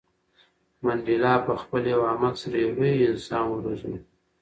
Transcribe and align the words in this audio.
منډېلا 0.83 1.33
په 1.45 1.53
خپل 1.61 1.81
یو 1.93 2.01
عمل 2.11 2.33
سره 2.41 2.55
یو 2.63 2.71
لوی 2.77 3.07
انسان 3.11 3.43
وروزلو. 3.49 3.99